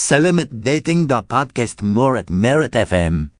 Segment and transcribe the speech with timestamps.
[0.00, 3.36] Selamat dating the podcast more at Merit FM.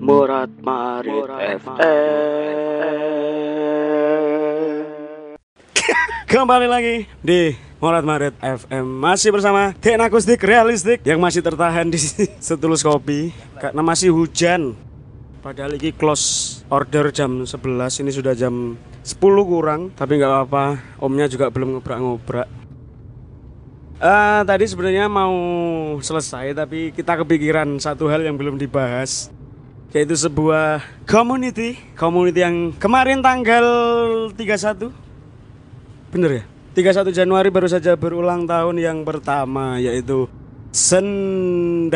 [0.00, 1.28] Murat Marit
[1.60, 1.84] FM.
[6.24, 7.52] Kembali lagi di
[7.84, 12.00] Murat Marit FM Masih bersama Dek Akustik Realistik Yang masih tertahan di
[12.48, 13.28] setulus kopi
[13.60, 14.72] Karena masih hujan
[15.44, 20.80] Padahal ini close order jam 11 Ini sudah jam 10 kurang Tapi nggak apa-apa.
[21.04, 22.48] Omnya juga belum ngobrak-ngobrak.
[24.00, 25.36] Eh, tadi sebenarnya mau
[26.00, 29.30] selesai tapi kita kepikiran satu hal yang belum dibahas
[29.94, 33.62] yaitu sebuah community community yang kemarin tanggal
[34.34, 34.90] 31
[36.10, 36.44] bener ya?
[36.74, 40.26] 31 Januari baru saja berulang tahun yang pertama yaitu
[40.74, 41.94] Sendakala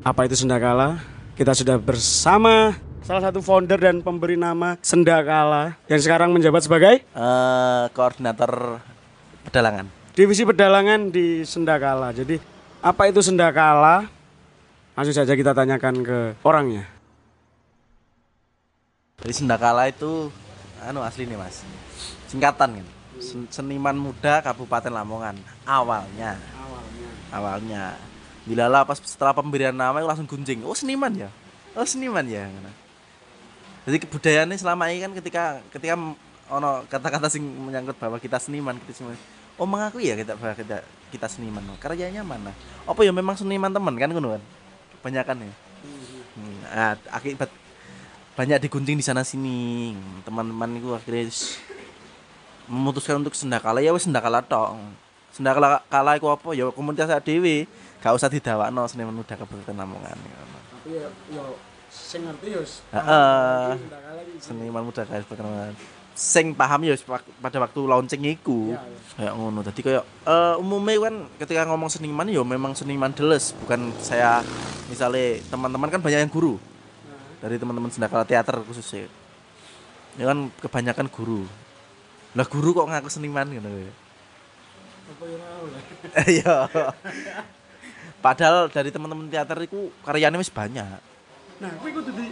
[0.00, 0.96] apa itu Sendakala
[1.36, 2.72] kita sudah bersama
[3.04, 8.80] salah satu founder dan pemberi nama Sendakala yang sekarang menjabat sebagai eh koordinator
[9.44, 9.88] pedalangan.
[10.12, 12.12] divisi pedalangan di Sendakala.
[12.12, 12.36] Jadi
[12.80, 14.08] apa itu Sendakala?
[14.96, 16.84] Langsung saja kita tanyakan ke orangnya.
[19.20, 20.28] Jadi Sendakala itu
[20.80, 21.60] anu asli nih Mas.
[22.28, 22.86] Singkatan kan.
[23.20, 26.36] Sen- Seniman Muda Kabupaten Lamongan awalnya.
[26.56, 27.10] Awalnya.
[27.32, 27.84] Awalnya.
[28.48, 30.64] Dilala pas setelah pemberian nama itu langsung gunjing.
[30.64, 31.28] Oh seniman ya.
[31.76, 32.48] Oh seniman ya.
[33.84, 35.94] Jadi kebudayaannya selama ini kan ketika ketika
[36.50, 39.18] ono kata-kata sing menyangkut bahwa kita seniman kita seniman.
[39.60, 40.80] Oh mengakui ya kita bahwa kita
[41.12, 41.62] kita seniman.
[41.76, 42.56] Karyanya mana?
[42.88, 44.42] Apa ya memang seniman teman kan ngono kan?
[45.00, 45.52] Kebanyakan ya.
[46.30, 47.50] Hmm, ah, akibat
[48.38, 49.92] banyak digunting di sana sini
[50.24, 51.28] teman-teman itu akhirnya
[52.70, 54.78] memutuskan untuk sendakala ya wes sendakala tok
[55.34, 57.66] sendakala kala apa ya komunitas dewi
[58.00, 60.58] gak usah didawakno seniman muda kabupaten Lamongan ngono.
[60.72, 61.44] Tapi ya yo
[61.86, 62.62] sing ngerti yo.
[64.40, 65.74] Seniman muda kabupaten Lamongan.
[66.16, 68.76] Sing paham ya wis wak- pada waktu launching iku.
[69.16, 69.60] Kayak ngono.
[69.60, 73.52] Tadi kayak eh umumnya kan ketika ngomong seniman ya memang seniman deles.
[73.60, 74.40] Bukan saya
[74.88, 76.56] misalnya teman-teman kan banyak yang guru.
[77.40, 79.08] Dari teman-teman sendakala teater khususnya.
[80.16, 81.44] Ya kan kebanyakan guru.
[82.32, 83.68] Lah guru kok ngaku seniman gitu.
[83.68, 83.92] Ya yo
[86.32, 86.56] iya
[88.20, 91.00] padahal dari teman-teman teater itu karyanya wis banyak.
[91.60, 92.28] Nah, kuwi kudu di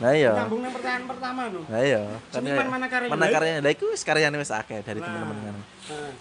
[0.00, 0.32] nah iya.
[0.32, 1.60] nyambung nang pertanyaan pertama no.
[1.68, 2.00] nah iya.
[2.32, 3.12] Seniman mana karyanya?
[3.12, 3.60] mana karyanya?
[3.60, 5.56] Lah itu wis karyanya wis akeh dari teman-teman kan.
[5.60, 6.12] Nah,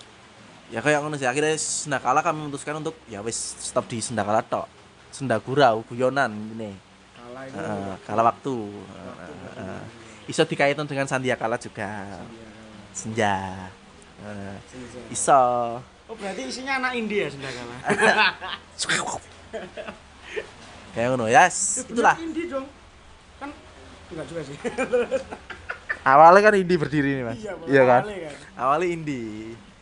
[0.67, 1.23] ya kayak ngono sih.
[1.23, 4.67] Akhirnya sendakala kami memutuskan untuk ya wis stop di sendakala tok.
[5.15, 6.27] Sendagurau guyonan
[6.59, 6.75] ini.
[7.15, 7.55] Kalah itu.
[7.55, 8.55] Heeh, kala waktu.
[8.67, 9.81] Heeh, heeh.
[10.27, 12.19] iso dikaitkan dengan sandiakala juga.
[12.91, 13.71] Senja.
[14.19, 14.55] Heeh.
[15.07, 15.39] iso
[16.09, 17.75] Oh, berarti isinya anak India Sendakala.
[20.89, 22.65] kayak ngono ya yes, itulah Indie dong.
[23.37, 23.53] Kan
[24.09, 24.57] enggak juga sih.
[26.01, 28.33] awalnya kan Indi berdiri nih mas Iya, iya kan awalnya kan.
[28.57, 29.21] awalnya Indi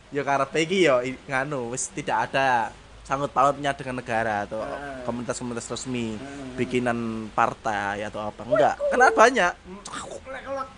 [0.08, 0.94] ya karena Peggy ya
[1.26, 2.68] nganu wis tidak ada
[3.02, 5.00] sangkut pautnya dengan negara atau Ah.
[5.02, 6.20] komunitas-komunitas resmi
[6.54, 6.98] bikinan
[7.32, 9.52] partai atau apa enggak karena banyak
[10.20, 10.68] Kelak-kelak.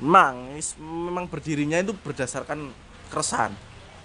[0.00, 0.34] memang
[0.80, 2.72] memang berdirinya itu berdasarkan
[3.10, 3.52] keresahan.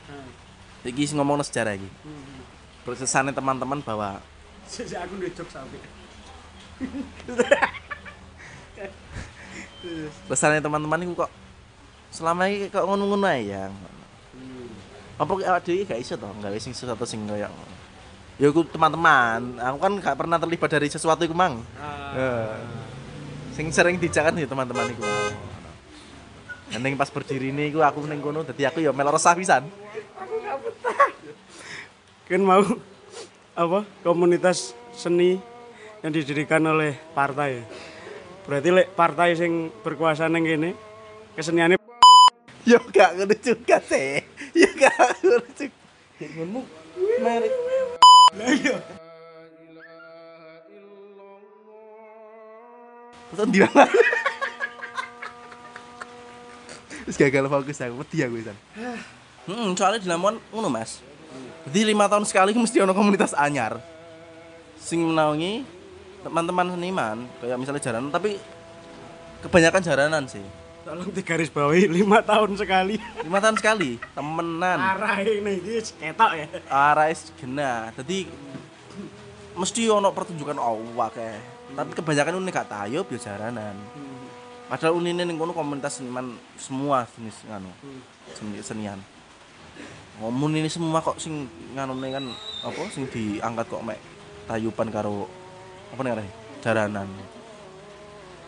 [0.09, 1.89] Nah, iki ngomong sejarah iki.
[2.05, 2.41] Hmm.
[2.85, 4.21] keresahannya teman-teman bahwa
[4.65, 5.17] Sejak aku
[5.49, 5.79] sampai.
[10.25, 11.31] keresahannya teman-teman itu kok
[12.09, 13.69] selama ini kok ngono-ngono ya.
[15.15, 17.47] Apa awak dhewe gak iso toh gak sing sesuatu sing koyo
[18.35, 21.63] ya aku teman-teman aku kan gak pernah terlibat dari sesuatu iku mang.
[21.79, 22.59] Ah.
[23.55, 25.07] sing sering dijakan ya teman-teman iku
[26.79, 29.63] Neng pas berdiri ini iku aku ning kono dadi aku ya melo resah pisan.
[32.25, 32.65] kan mau
[33.53, 35.37] apa komunitas seni
[36.01, 37.61] yang didirikan oleh partai
[38.49, 40.71] berarti lek partai sing berkuasa neng kene
[41.37, 41.77] keseniannya
[42.65, 44.25] Ya gak ngono juga sih.
[44.57, 45.77] Ya gak ngono juga.
[46.17, 46.65] Ngono
[47.21, 47.53] merit.
[48.35, 48.75] lah iya
[53.31, 53.59] Terus ndi
[57.05, 58.57] Wis gagal fokus aku, wedi aku pisan.
[59.45, 61.05] Hmm, soalnya di Lamongan ngono, Mas.
[61.69, 63.77] Jadi lima tahun sekali mesti ono komunitas anyar.
[64.77, 65.61] Sing menaungi
[66.21, 68.41] teman-teman seniman, kayak misalnya jaranan, tapi
[69.45, 70.41] kebanyakan jaranan sih.
[70.85, 74.77] tolong digaris bawahi lima tahun sekali Lima tahun sekali, temenan.
[74.77, 77.89] arah ini ini ketok ya Arais gena.
[77.97, 78.29] Jadi
[79.57, 81.41] mesti ono pertunjukan Allah kayak.
[81.73, 83.73] Tapi kebanyakan ini gak tayo biar jaranan.
[84.65, 87.69] Padahal unine ning kono komunitas seniman semua jenis nganu.
[88.33, 88.97] Seni senian.
[90.17, 91.45] Ngomong ini semua kok sing
[91.77, 92.25] nganu kan
[92.65, 94.01] apa sing diangkat kok mek
[94.49, 95.29] tayuban karo
[95.93, 96.29] apa nih
[96.65, 97.05] daranan.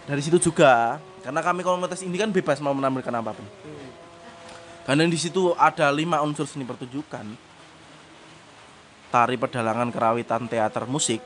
[0.09, 3.45] Dari situ juga karena kami komunitas ini kan bebas mau menampilkan apa pun.
[4.89, 7.29] Karena di situ ada lima unsur seni pertunjukan.
[9.13, 11.21] Tari pedalangan kerawitan teater musik.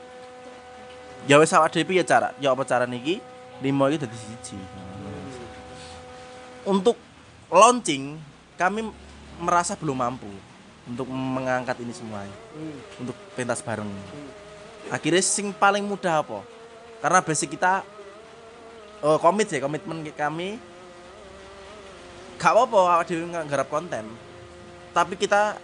[1.24, 2.34] Ya wes awak ya cara?
[2.42, 4.56] Ya apa cara niki lima itu dadi siji.
[6.64, 6.96] Untuk
[7.52, 8.16] launching
[8.56, 8.88] kami
[9.42, 10.30] merasa belum mampu
[10.86, 12.34] untuk mengangkat ini semuanya
[12.98, 13.86] untuk pentas bareng
[14.92, 16.44] akhirnya sing paling mudah apa?
[17.00, 17.80] Karena basic kita
[19.00, 20.60] oh, komit ya komitmen kami.
[22.36, 24.04] Gak apa-apa dhewe nggarap konten.
[24.92, 25.56] Tapi kita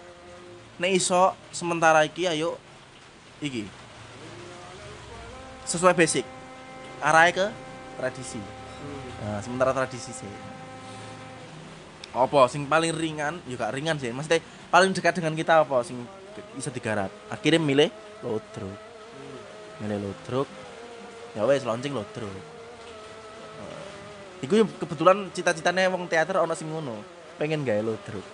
[0.81, 2.57] nek iso sementara iki ayo
[3.43, 3.69] iki.
[5.69, 6.25] Sesuai basic.
[7.03, 7.47] Arahnya ke
[7.99, 8.39] tradisi.
[9.19, 10.31] Nah, sementara tradisi sih.
[12.09, 12.47] Apa?
[12.47, 14.09] Sing paling ringan ya gak ringan sih.
[14.09, 14.41] Maksudnya
[14.71, 15.83] paling dekat dengan kita apa?
[15.83, 15.99] Sing
[16.55, 17.11] bisa digarap.
[17.27, 18.75] Akhirnya milih lodruk
[19.79, 20.43] milih lodruk
[21.31, 26.99] ya wes launching lodruk Eh, Iku yang kebetulan cita-citanya wong teater ono sing ngono.
[27.39, 28.27] Pengen gawe lodruk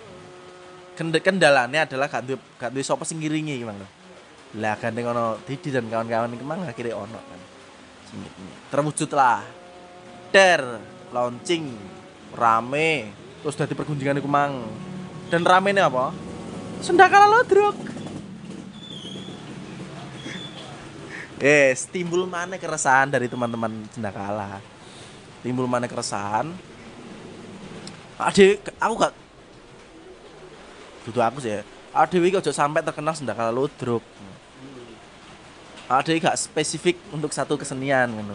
[0.98, 3.86] Kend- kendalanya adalah gak duwe gak duwe sapa sing ngiringi gimana
[4.56, 7.40] lah gandeng ono Didi dan kawan-kawan iki mang akhirnya ono kan
[8.10, 8.52] Sing ini.
[10.30, 10.62] der
[11.10, 11.74] launching.
[12.36, 13.12] Rame.
[13.42, 14.66] Terus dari pergunjingan iku mang.
[15.30, 16.14] Dan rame ini apa?
[16.84, 17.74] Sendakala lodruk
[21.36, 24.56] Yes, timbul mana keresahan dari teman-teman sendakala.
[25.44, 26.48] Timbul mana keresahan.
[28.16, 29.12] Adik aku gak
[31.06, 31.62] duduk aku sih
[31.94, 33.54] adik iki aja sampai terkenal sendakala
[35.86, 38.34] lodruk adik gak spesifik untuk satu kesenian gitu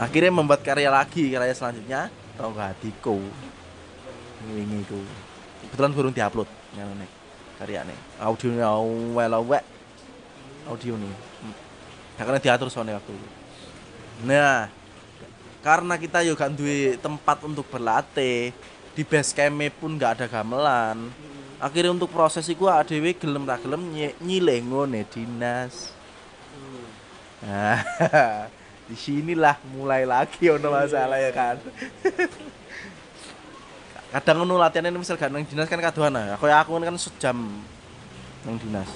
[0.00, 3.16] akhirnya membuat karya lagi karya selanjutnya tau gak hatiku.
[4.52, 5.00] Wingi ku
[5.66, 7.08] kebetulan burung diupload nih
[7.56, 9.64] karyanya audionya awel awel
[10.68, 11.14] audio nih.
[12.20, 13.28] Gak kena diatur soalnya waktu itu.
[14.28, 14.68] Nah
[15.64, 18.52] karena kita juga duwe tempat untuk berlatih
[18.92, 21.08] di base camp pun gak ada gamelan
[21.56, 23.82] akhirnya untuk proses iku ADW gelem ra gelem
[24.20, 25.92] nyileh ngone dinas
[27.40, 27.80] nah
[28.86, 31.56] di sinilah mulai lagi ono masalah ya kan
[34.14, 37.38] kadang ngono latihan ini misal gak nang dinas kan kadoan ah kayak aku kan sejam
[38.44, 38.88] nang dinas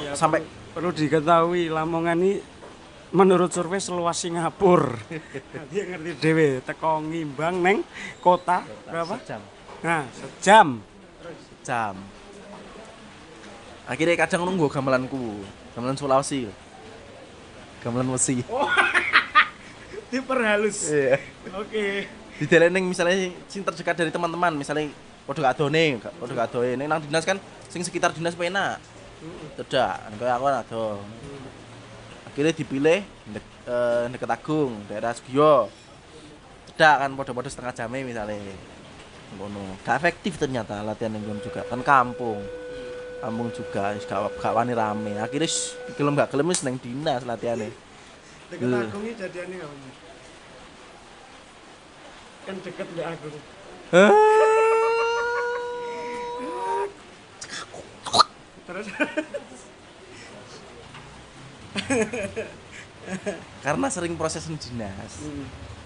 [0.00, 0.40] Ya, Sampai-
[0.72, 2.40] perlu, perlu diketahui Lamongan ini
[3.12, 4.96] menurut survei seluas Singapura.
[5.68, 7.78] Dia ngerti dewe teko ngimbang neng
[8.24, 9.20] kota berapa?
[9.20, 9.44] sejam
[9.84, 10.80] Nah, sejam.
[11.64, 11.94] Jam.
[13.90, 15.42] Akhirnya kadang nunggu gamelanku
[15.74, 16.46] gamelan Sulawesi.
[17.80, 18.44] Gamelan Wesi.
[20.10, 20.90] Diperhalus.
[20.90, 21.16] iya.
[21.54, 22.06] Oke.
[22.40, 24.88] di dalam ning misalnya sing terdekat dari teman-teman misalnya
[25.28, 27.36] podo gak adone podo gak adoe ning nang dinas kan
[27.68, 28.80] sing sekitar dinas penak
[29.60, 30.84] tidak kayak aku ado
[32.32, 35.68] akhirnya dipilih dek, eh, deket Agung daerah Sugio.
[36.72, 38.40] Tidak kan podo-podo setengah jamnya misalnya
[39.38, 39.78] ngono.
[39.86, 41.62] Gak efektif ternyata latihan yang juga.
[41.68, 42.42] Kan kampung.
[43.20, 45.20] Kampung juga gak, gak wani rame.
[45.20, 47.70] Akhirnya shh, gelem gak gelem nang dinas latihannya.
[48.50, 48.66] Deket.
[48.66, 49.90] Agung ini jadiannya kamu.
[52.48, 53.36] Kan deket Mbak Agung.
[58.70, 58.86] Terus?
[63.60, 65.12] Karena sering proses dinas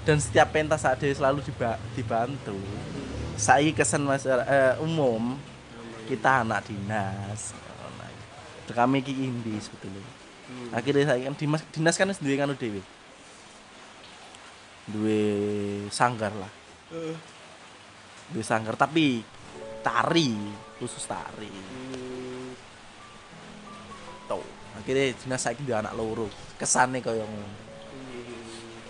[0.04, 2.56] dan setiap pentas ada selalu diba- dibantu.
[3.34, 5.34] Saya kesan masyarakat eh, umum
[6.06, 7.56] kita anak dinas.
[8.68, 10.04] Kami ki indi sebetulnya.
[10.72, 12.80] Akhirnya saya kan dinas dinas kan sendiri kan dewi?
[14.84, 15.20] Duwe
[15.88, 16.52] sanggar lah.
[18.32, 19.24] Duwe sanggar tapi
[19.80, 20.36] tari
[20.80, 21.52] khusus tari.
[24.28, 24.44] Tuh
[24.76, 26.28] akhirnya dinas saya duwe anak loro.
[26.60, 27.48] Kesannya kayak ngono.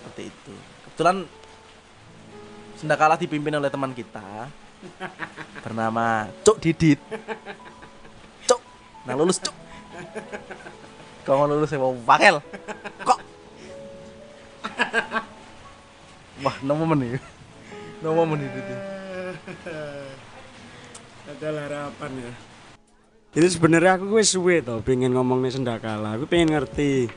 [0.03, 1.27] Seperti itu kebetulan
[2.79, 4.47] sudah kalah dipimpin oleh teman kita
[5.59, 7.03] bernama Cuk Didit.
[8.47, 8.63] Cuk.
[9.03, 9.51] Nah lulus Cuk.
[11.27, 12.39] Kau mau lulus saya mau pakel?
[13.03, 13.19] Kok?
[16.47, 17.19] Wah nomor menit
[17.99, 18.75] nomor menit itu
[21.27, 22.33] ada harapan ya.
[23.35, 26.15] Ini sebenarnya aku gue suwe toh pengen ngomong nih sendakala.
[26.15, 27.11] Aku pengen ngerti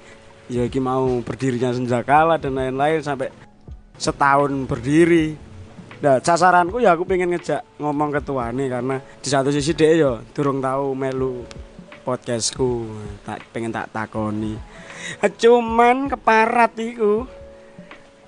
[0.50, 3.30] ya iki mau berdirinya sendakala dan lain-lain sampai
[3.98, 5.34] setahun berdiri.
[5.98, 10.62] Nah, sasaranku ya aku pengen ngejak ngomong ketuane karena di satu sisi dia ya durung
[10.62, 11.42] tahu melu
[12.06, 12.86] podcastku.
[13.26, 14.54] Tak pengen tak takoni.
[15.42, 17.26] Cuman keparat iku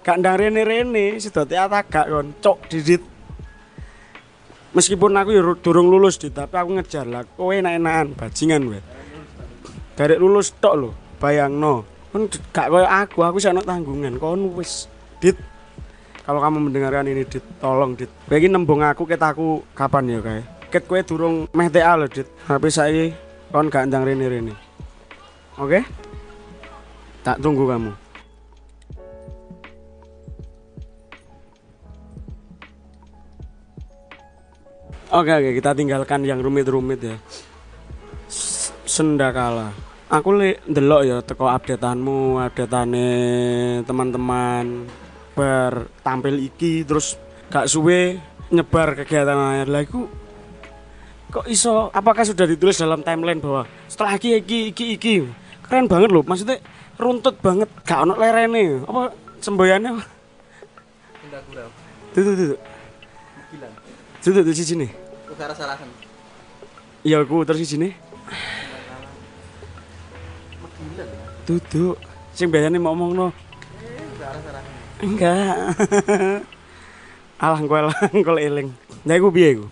[0.02, 3.04] gak ndang rene-rene sedote gak kon cok didit
[4.74, 8.82] meskipun aku ya ru- durung lulus di tapi aku ngejar lah kowe enak-enakan bajingan gue
[10.00, 14.18] dari lulus tok bayang no Kon d- gak koyo aku, aku sih ana tanggungan.
[14.18, 14.90] Kon wis
[15.22, 15.38] Dit.
[16.30, 18.06] Kalau kamu mendengarkan ini Dit, tolong Dit.
[18.30, 20.46] Iki nembung aku ket aku kapan ya kae?
[20.70, 22.30] Ket kowe durung meh TA lho Dit.
[22.46, 23.10] Tapi saiki
[23.50, 24.54] kon gak ndang rene-rene.
[25.58, 25.82] Oke?
[27.26, 27.92] Tak tunggu kamu.
[35.10, 37.18] Oke oke kita tinggalkan yang rumit-rumit ya.
[38.86, 39.74] Sendakala.
[40.14, 43.06] Aku li ndelok ya teko updateanmu, updateane
[43.82, 44.86] teman-teman
[46.04, 47.16] tampil iki terus
[47.50, 48.20] gak suwe
[48.50, 50.10] nyebar kegiatan air lah iku
[51.30, 55.14] kok iso apakah sudah ditulis dalam timeline bahwa setelah iki iki iki iki
[55.62, 56.58] keren banget loh maksudnya
[56.98, 60.04] runtut banget gak ono lerene apa semboyannya apa?
[61.30, 61.72] Enggak kurang.
[62.12, 62.48] tuh tuh tuh
[64.20, 65.90] tuh tuh tuh sarahan.
[67.06, 67.94] iya aku terus ya.
[71.46, 71.94] tuh tuh
[72.34, 73.28] sing biasanya mau ngomong no
[73.80, 74.79] Eh.
[75.00, 75.76] Enggak.
[77.40, 78.70] Alah gue lah gue eling.
[79.08, 79.68] Nah iku piye iku?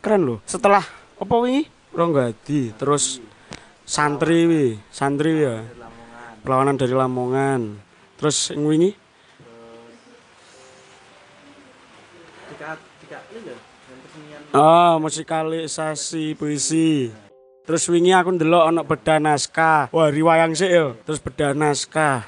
[0.00, 0.80] Keren loh setelah
[1.20, 1.68] apa wingi?
[1.92, 3.20] Ronggadi terus
[3.84, 5.60] santri wi santri ya.
[6.40, 7.76] Perlawanan dari Lamongan.
[8.16, 8.90] Terus yang wingi?
[14.56, 17.12] Oh musikalisasi puisi.
[17.68, 19.92] Terus wingi aku ndelok ana bedah naskah.
[19.92, 22.24] Wah riwayang sih yo terus bedah naskah.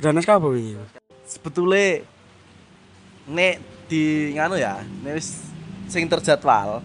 [0.00, 1.03] Bedah naskah apa wingi
[1.34, 2.06] sebetulnya
[3.26, 3.58] nek
[3.90, 4.80] di nganu ya
[5.12, 5.50] wis
[5.90, 6.80] sing terjadwal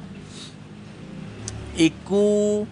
[1.78, 2.66] iku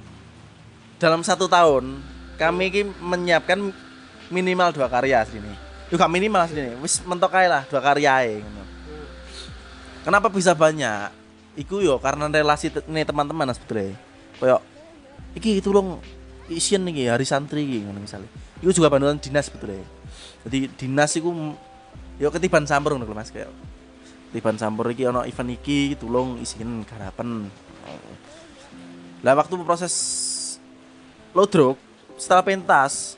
[0.98, 2.01] dalam satu tahun
[2.36, 3.72] kami ini menyiapkan
[4.27, 8.63] minimal dua karya sini juga minimal sini wis mentok ae lah dua karya ngono.
[10.03, 11.12] kenapa bisa banyak?
[11.57, 13.98] Iku yo karena relasi nih teman-teman sebetulnya.
[14.38, 14.62] Koyo
[15.34, 15.98] iki tolong
[16.51, 18.29] isian nih hari santri ngono misalnya.
[18.62, 19.81] Iku juga bantuan dinas sebetulnya.
[20.46, 21.57] Jadi dinas iku m-
[22.17, 23.50] yo ketiban campur ngono Mas kayak
[24.29, 27.50] ketiban campur iki ono event iki tulung isin garapen
[29.25, 29.95] lah waktu proses
[31.33, 31.79] lodrok
[32.17, 33.17] setelah pentas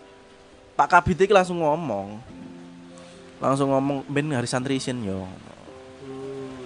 [0.80, 2.20] Pak Kabit iki langsung ngomong
[3.40, 5.24] langsung ngomong ben hari santri isin yo.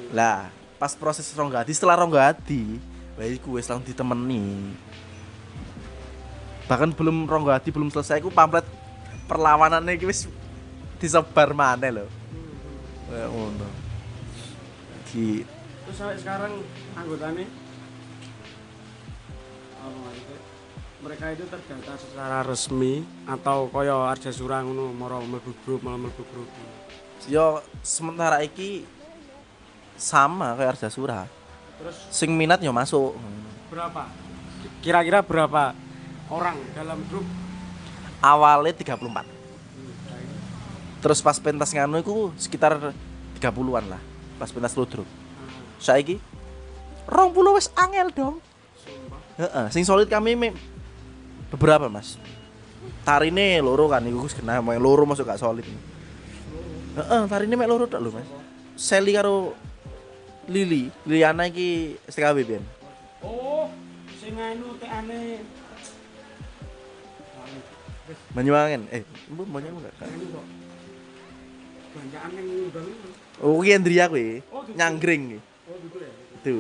[0.10, 0.50] Lah
[0.82, 2.78] pas proses ronggadi setelah ronggadi
[3.16, 4.74] baik gue langsung ditemani
[6.68, 8.68] bahkan belum ronggadi belum selesai aku pamflet
[9.32, 10.28] perlawanannya wis
[11.00, 12.10] disebar mana loh
[13.14, 13.70] kayak ngono.
[15.14, 15.46] Ki-
[15.86, 16.52] terus sampai sekarang
[16.98, 17.46] anggotanya
[21.04, 26.24] mereka itu terdata secara resmi atau koyo Arja Surang ngono moro mlebu grup malah mlebu
[26.32, 26.48] grup?
[27.28, 28.88] Yo sementara iki
[30.00, 31.28] sama kayak Arja Surah
[31.76, 32.08] terus?
[32.08, 33.20] Sing minat yo masuk.
[33.68, 34.08] Berapa?
[34.80, 35.76] Kira-kira berapa
[36.32, 37.28] orang dalam grup?
[38.24, 39.43] Awalnya 34
[41.04, 42.96] terus pas pentas nganu iku sekitar
[43.44, 44.00] 30-an lah
[44.40, 45.06] pas pentas ludruk.
[45.84, 46.16] Saiki
[47.04, 48.36] rong puluh wis angel dong.
[49.36, 50.56] Heeh, sing solid kami me-
[51.52, 52.16] beberapa mas.
[53.04, 55.68] Tarine loro kan iku wis kena mau loro masuk gak solid.
[56.96, 58.28] Heeh, tarine mek loro tok lho mas.
[58.80, 59.52] Seli karo
[60.48, 62.64] Lili Liliana iki STKB biyen.
[63.20, 63.68] Oh
[64.24, 65.44] sing anu tekane.
[68.32, 68.88] Banyuwangen.
[68.88, 69.84] Eh mbok Banyuwangen
[70.32, 70.63] kok
[71.94, 73.10] banyakan yang ngundang itu
[73.42, 74.42] Oh, ki Andria kuwi.
[74.54, 74.78] Oh, gitu.
[74.78, 76.58] Nyanggring oh gitu ya Itu,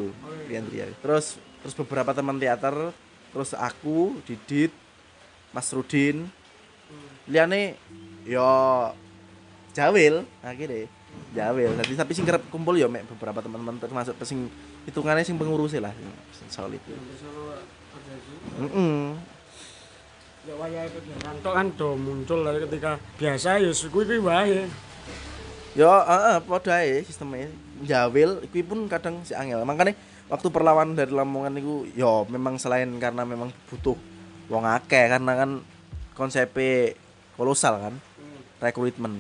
[0.48, 0.86] ki Andria.
[1.02, 2.92] Terus terus beberapa teman teater,
[3.32, 4.72] terus aku, Didit,
[5.54, 6.28] Mas Rudin.
[7.24, 7.80] Liane
[8.28, 8.44] yo
[9.74, 10.86] Jawil akhirnya
[11.34, 11.72] Jawil.
[11.82, 14.52] Jadi tapi sing kerep kumpul yo mek beberapa teman-teman termasuk sing
[14.86, 15.96] hitungannya sing pengurus lah
[16.36, 16.82] sing solid.
[20.44, 24.68] Ya wayahe kegiatan tok kan do muncul dari ketika biasa ya kuwi kuwi wae.
[25.74, 27.50] Yo, heeh, padha ae sistemnya.
[27.82, 29.65] Jawil kuwi pun kadang si angel.
[29.65, 29.98] Makanya
[30.30, 33.98] waktu perlawanan dari Lamongan itu yo memang selain karena memang butuh
[34.53, 35.51] wong akeh karena kan
[36.13, 36.94] konsepnya
[37.34, 37.96] kolosal kan.
[38.62, 39.18] Rekrutmen.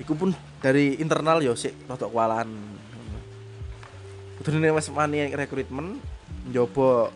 [0.00, 0.32] Iku pun
[0.64, 2.48] dari internal yo sik rada kewalahan.
[4.40, 6.00] Kudune wis wani rekrutmen
[6.48, 7.12] njoba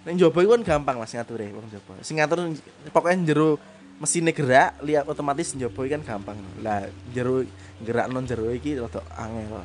[0.00, 1.92] Nek njoba iku kan gampang Mas ngature wong njoba.
[2.00, 2.56] Sing ngatur
[2.88, 3.60] pokoknya jero
[4.00, 6.40] mesinnya gerak, lihat otomatis iki kan gampang.
[6.64, 7.44] Lah jero
[7.84, 9.60] gerak non jero iki rada angel.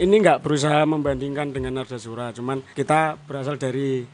[0.00, 4.08] Ini nggak berusaha membandingkan dengan Ardasura, cuman kita berasal dari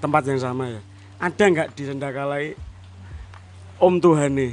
[0.00, 0.80] tempat yang sama ya.
[1.20, 2.46] Ada nggak di Sendakalai
[3.82, 4.52] Om Tuhan nih?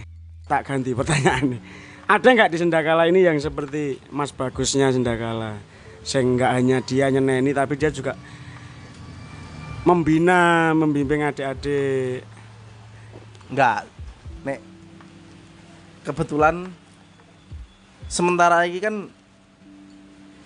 [0.50, 1.60] Tak ganti pertanyaannya.
[2.12, 5.56] Ada nggak di Sendakala ini yang seperti Mas Bagusnya Sendakala?
[6.04, 8.20] Sehingga hanya dia nyeneni tapi dia juga
[9.82, 12.22] membina, membimbing adik-adik.
[13.50, 13.90] Enggak.
[14.46, 14.60] Nek
[16.06, 16.70] kebetulan
[18.06, 18.96] sementara ini kan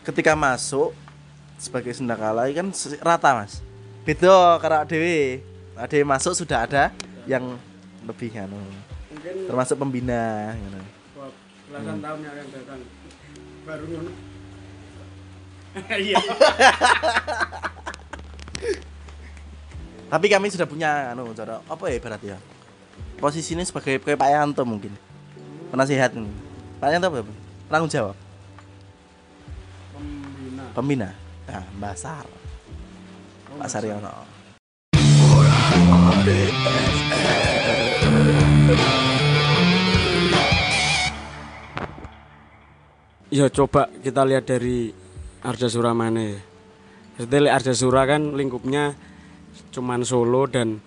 [0.06, 0.94] ketika masuk
[1.58, 2.68] sebagai sendakala ini kan
[3.00, 3.64] rata mas
[4.06, 5.42] beda karena dewi
[5.90, 6.94] dewi masuk sudah ada
[7.26, 7.58] yang
[8.06, 8.60] lebih anu
[9.10, 10.82] Mungkin termasuk pembina gitu.
[11.72, 12.82] belasan tahun yang akan datang
[13.66, 14.12] baru ngono.
[16.06, 16.16] Iya.
[20.06, 22.38] tapi kami sudah punya anu cara apa ya ibarat ya
[23.20, 24.94] posisinya sebagai kayak Pak Yanto mungkin.
[25.72, 26.30] Penasehat ini.
[26.80, 27.26] Pak Yanto apa
[27.72, 28.16] tanggung jawab.
[29.96, 30.64] Pembina.
[30.76, 31.10] pembina.
[31.48, 32.26] Nah Mbak Sar.
[33.56, 34.12] Pak Saryono
[43.32, 44.92] Ya coba kita lihat dari
[45.44, 46.36] Arja Sura mana.
[46.36, 46.40] Ya.
[47.26, 48.96] Jadi Arja Sura kan lingkupnya
[49.76, 50.80] cuman Solo dan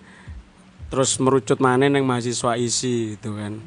[0.89, 3.61] terus merucut mana yang mahasiswa isi gitu kan.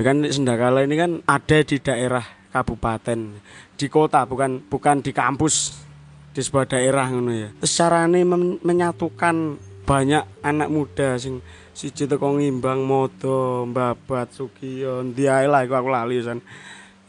[0.00, 3.38] Kan Sendakala ini kan ada di daerah kabupaten,
[3.76, 5.76] di kota bukan bukan di kampus
[6.34, 7.50] di sebuah daerah ngono ya.
[8.24, 11.44] Men- menyatukan banyak anak muda sing
[11.76, 16.40] siji teko ngimbang modo, mbabat, sugiyo, ndi ae lah iku aku lali san.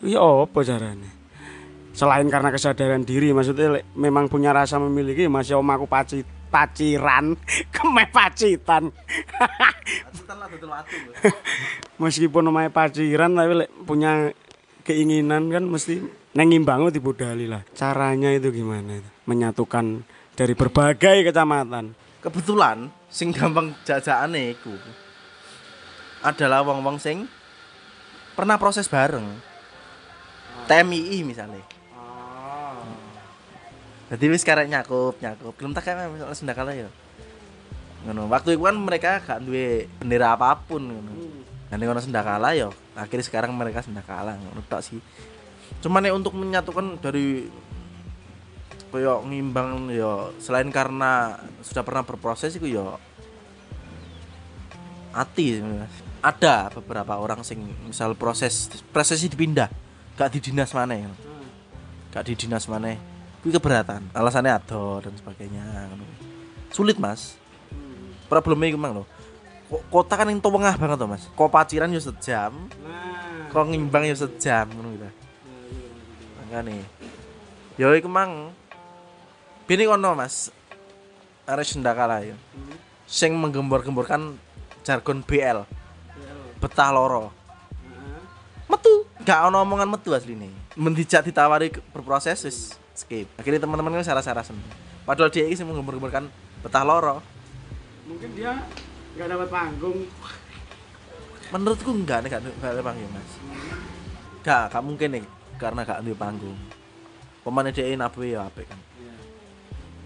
[0.03, 1.09] Ya apa carane?
[1.95, 7.37] Selain karena kesadaran diri, maksudnya memang punya rasa memiliki, masih omaku paci paciran,
[7.75, 8.89] kemeh pacitan.
[12.01, 14.33] Meskipun omahe paciran tapi lek punya
[14.85, 16.01] keinginan kan mesti
[16.35, 17.63] neng ngimbangu dibudali lah.
[17.71, 19.09] Caranya itu gimana itu?
[19.25, 20.03] Menyatukan
[20.35, 21.95] dari berbagai kecamatan.
[22.25, 24.73] kebetulan sing gampang jajakane iku
[26.25, 27.29] adalah wong-wong sing
[28.33, 29.29] pernah proses bareng
[30.65, 31.61] TMI misalnya
[34.05, 35.53] jadi wis karek nyakup nyakup.
[35.57, 36.89] Belum tak kayak misalnya sendakala ya?
[38.05, 38.29] Ngono.
[38.29, 41.13] Waktu itu kan mereka gak duwe bendera apa pun ngono.
[41.73, 45.01] Dan ngono sendakala ya akhirnya sekarang mereka sendakala ngono tok sih.
[45.81, 47.49] Cuman nek untuk menyatukan dari
[48.93, 52.95] koyo ngimbang ya selain karena sudah pernah berproses itu ya
[55.11, 55.89] sebenarnya.
[56.25, 59.69] ada beberapa orang sing misal proses prosesnya dipindah.
[60.15, 61.11] Gak di dinas mana ya
[62.15, 62.95] gak di dinas mana
[63.45, 64.01] itu keberatan.
[64.09, 65.61] Alasannya ado dan sebagainya.
[66.73, 67.37] Sulit mas.
[68.25, 69.07] Problemnya gimana loh
[69.69, 71.23] Ko- kota kan yang tengah banget tuh mas.
[71.37, 72.53] Kok paciran ya sejam.
[72.81, 75.09] Nah, kok ngimbang ya sejam ngono gitu.
[76.41, 76.81] Makanya
[77.77, 78.49] ya iku mang.
[79.69, 80.49] Bini kono mas.
[81.45, 82.33] Arek sendakala ya.
[83.05, 84.37] Sing menggembor-gemborkan
[84.81, 85.65] jargon BL
[86.57, 87.29] betah loro.
[88.65, 89.05] Metu.
[89.21, 92.57] Gak ono omongan metu asli nih mendijak ditawari berproses wis
[92.95, 93.27] skip.
[93.37, 94.43] Akhirnya teman-teman kan salah-salah
[95.05, 96.27] padahal dia ini sing menggembor-gemborkan
[96.65, 97.21] betah loro.
[98.09, 98.57] Mungkin dia
[99.15, 99.99] nggak dapat panggung.
[101.53, 103.31] menurutku enggak nih gak gak ada panggung mas.
[104.41, 105.23] Gak gak mungkin nih
[105.61, 106.57] karena gak ada panggung.
[107.45, 108.79] Pemain dia nabi ya apik kan.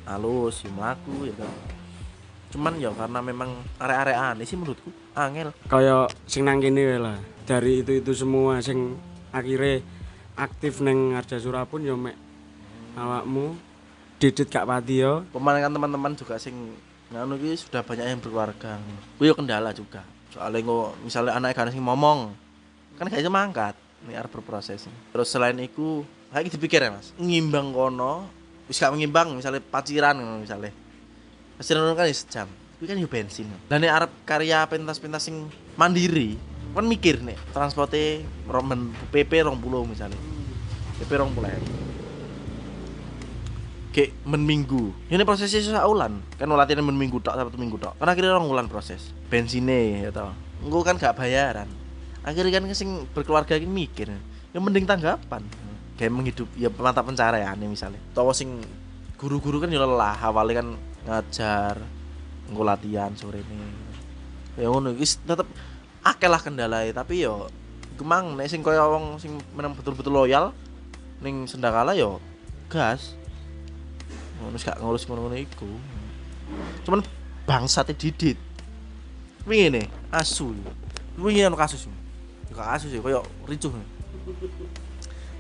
[0.03, 1.51] Halus ya melaku ya kan.
[2.49, 3.49] Cuman ya karena memang
[3.79, 5.55] area-area aneh sih menurutku angel.
[5.71, 7.17] Kayak sing nang kene lah.
[7.47, 8.99] Dari itu-itu semua sing
[9.31, 9.79] akhirnya
[10.35, 12.28] aktif neng Arja Sura pun ya mek
[12.99, 13.55] awakmu
[14.19, 14.99] didit gak pati
[15.31, 16.75] pemain kan teman-teman juga sing
[17.09, 18.77] nganu iki sudah banyak yang berkeluarga.
[19.17, 20.05] Ku ya kendala juga.
[20.29, 22.35] Soalnya kok misalnya anak kan sing ngomong
[22.99, 23.75] kan gak bisa mangkat.
[24.05, 24.85] Ini harus berproses.
[24.87, 27.15] Terus selain itu kayak dipikir ya mas.
[27.17, 28.27] Ngimbang kono
[28.67, 30.75] wis gak ngimbang misalnya paciran misalnya.
[31.57, 32.47] Paciran kan ya sejam.
[32.77, 33.47] Itu kan ya bensin.
[33.71, 35.47] Dan ini Arab karya pentas-pentas sing
[35.79, 36.37] mandiri
[36.69, 39.57] kan mikir nih transportnya romen PP rong
[39.89, 40.19] misalnya.
[41.01, 41.33] PP rong
[43.89, 46.21] kayak men minggu ini prosesnya susah ulan.
[46.37, 47.97] Kan latihan men minggu tok satu minggu tok.
[47.97, 49.13] Kan akhirnya orang ulan proses.
[49.29, 51.67] Bensinnya ya tau engko kan gak bayaran.
[52.21, 54.11] Akhirnya kan sing berkeluarga ini mikir
[54.53, 55.43] yang mending tanggapan.
[55.99, 57.99] Kayak menghidup ya mata pencarian ya misalnya.
[58.15, 58.61] Tau sing
[59.19, 60.67] guru-guru kan ya lelah awalnya kan
[61.07, 61.75] ngajar
[62.47, 63.67] engko latihan sore ini.
[64.59, 65.47] Ya ngono wis tetep
[66.03, 67.51] akeh lah kendalanya tapi yo
[67.99, 70.55] kemang nek sing kaya wong sing menang betul-betul loyal
[71.19, 72.23] ning sendakala yo
[72.71, 73.18] gas
[74.39, 75.69] ngurus gak ngurus ngono-ngono iku.
[76.87, 77.03] Cuman
[77.45, 78.39] bangsate didit.
[79.43, 80.55] Wingi nih asu.
[81.19, 81.85] Wingi ono kasus.
[82.51, 83.75] Gak kasus ya koyo ricuh.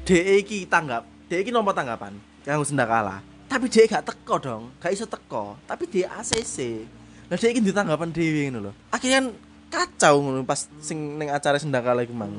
[0.03, 2.17] DE iki tanggap DE iki nomor tanggapan?
[2.41, 5.57] Kanggo sendakala tapi dia gak teko dong gak iso teko.
[5.65, 6.85] Tapi dia ACC
[7.29, 8.71] lah dia iki ditanggapan dhewe ngono lho.
[8.93, 9.33] Akhirnya
[9.69, 12.29] kacau ngono pas sing ning acara sendakala iku mang.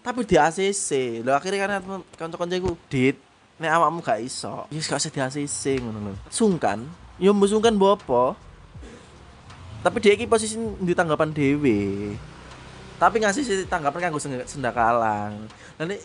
[0.00, 2.56] Tapi di ACC lho akhirnya kan kanca-kanca
[2.88, 3.16] dit
[3.60, 6.80] nek awakmu gak iso ya gak usah di ACC ngono lho sungkan
[7.20, 8.22] Ya mbusungkan mbok apa?
[9.84, 12.16] Tapi dia iki posisi di tanggapan dewe.
[12.96, 15.44] Tapi ngasih sih tanggapan kanggo seng- sendakalang.
[15.76, 16.00] Nek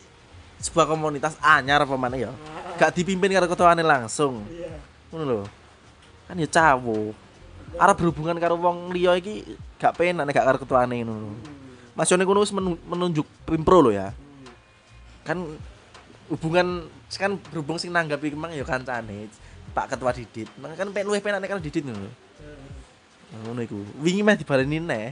[0.59, 2.35] sebuah komunitas anyar apa mana ya?
[2.75, 4.43] Gak dipimpin karo ketuane langsung.
[5.07, 5.41] Ngono lho.
[6.27, 7.15] Kan ya cawo.
[7.79, 11.31] Arep berhubungan karo wong liya iki gak penak nek gak karo ketuane ngono.
[11.95, 14.11] Mas Yone kuno wis menu- menunjuk pimpro lho ya.
[15.23, 15.47] Kan
[16.27, 19.29] hubungan kan berhubung sing nanggapi emang ya kancane
[19.71, 20.49] Pak Ketua Didit.
[20.57, 22.07] Nah, kan pengen luwih penak nek karo Didit ngono.
[22.07, 23.77] Nah, Ngono iku.
[23.99, 25.11] Wingi meh dibaleni neh.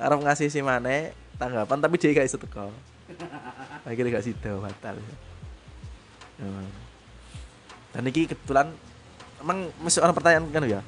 [0.00, 2.72] Arep ngasih si maneh tanggapan tapi dia gak iso teko.
[3.88, 4.96] Akhirnya gak sida batal.
[7.90, 8.70] Dan iki kebetulan
[9.42, 10.80] emang masih orang pertanyaan kan ya.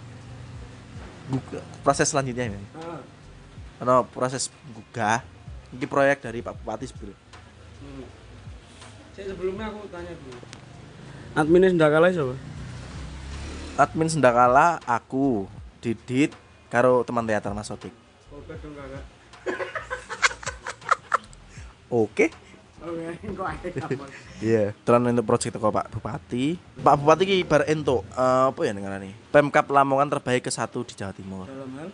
[1.28, 2.60] Gug- proses selanjutnya ya.
[3.82, 5.20] Ono proses gugah.
[5.74, 7.16] Ini proyek dari Pak Bupati sebelum.
[9.12, 10.40] Saya sebelumnya aku tanya dulu.
[11.36, 12.32] Adminnya sendakala siapa?
[13.76, 15.44] Admin Sendakala aku
[15.84, 16.32] Didit
[16.72, 17.92] karo teman teater Mas Sotik.
[18.32, 19.04] Kolbet dong kakak.
[21.92, 22.32] Oke.
[22.82, 23.04] Oke,
[23.36, 23.68] kok ada
[24.40, 26.56] Iya, telan untuk proyek teko Pak Bupati.
[26.80, 29.12] Pak Bupati ki bar entuk eh, apa ya nih?
[29.28, 31.44] Pemkap Lamongan terbaik ke satu di Jawa Timur.
[31.44, 31.88] Dalam hal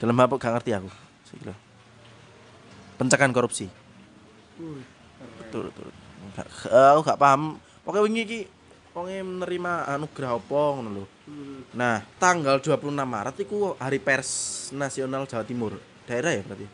[0.00, 0.88] Dalam apa gak ngerti aku.
[1.28, 1.54] Sikile.
[2.96, 3.68] Pencegahan korupsi.
[4.58, 4.82] Wih,
[5.44, 6.07] Betul, betul.
[6.46, 7.58] Eh, aku gak paham.
[7.82, 8.40] Pokoknya wingi iki
[8.94, 11.04] wonge menerima anugerah apa ngono lho.
[11.74, 14.30] Nah, tanggal 26 Maret itu Hari Pers
[14.74, 15.78] Nasional Jawa Timur.
[16.08, 16.66] Daerah ya berarti.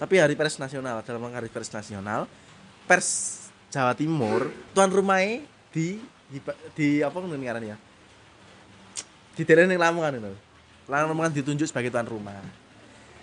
[0.00, 2.24] Tapi Hari Pers Nasional dalam rangka Hari Pers Nasional,
[2.88, 3.08] Pers
[3.70, 6.38] Jawa Timur tuan rumahnya di di,
[6.74, 7.78] di apa ngono ngarannya ya?
[9.38, 10.34] Di daerah ning Lamongan itu.
[10.90, 12.34] Lamongan ditunjuk sebagai tuan rumah.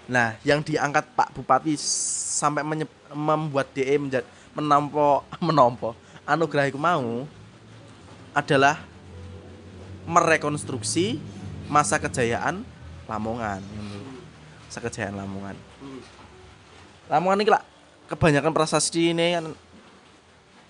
[0.08, 2.64] Nah, yang diangkat Pak Bupati sampai
[3.12, 4.24] membuat DE menjadi
[4.58, 5.94] menompo menompo
[6.26, 7.30] anugerah itu mau
[8.34, 8.82] adalah
[10.10, 11.22] merekonstruksi
[11.70, 12.64] masa kejayaan
[13.08, 13.64] Lamongan.
[14.68, 15.56] Masa kejayaan Lamongan.
[17.08, 17.64] Lamongan ini lah
[18.12, 19.46] kebanyakan prasasti ini kan